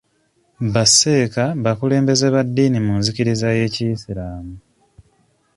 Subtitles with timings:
[0.73, 4.55] Ba sseeka bakulembeze ba ddiini mu nzikiriza y'ekiyisiraamu.